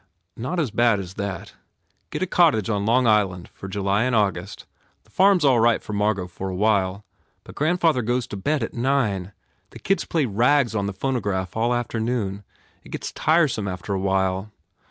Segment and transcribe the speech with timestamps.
[0.35, 1.53] "Not as bad as that.
[2.09, 4.65] Get a cottage on Long Island for July and August.
[5.03, 7.05] The farm s all right for Margot for a while.
[7.43, 9.31] But grandfather goes to bed at nine.
[9.69, 12.43] The kids play rags on the phonograph all afternoon.
[12.83, 14.51] It gets tiresome after a while.